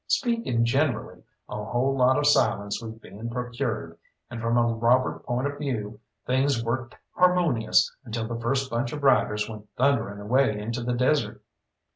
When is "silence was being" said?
2.25-3.29